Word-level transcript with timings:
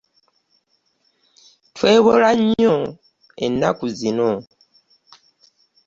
Twewola 1.75 2.31
nnyo 2.39 2.75
ennaku 3.45 3.85
zino. 3.97 4.31